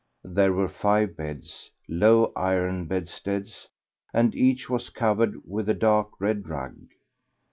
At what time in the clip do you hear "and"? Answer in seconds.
4.11-4.33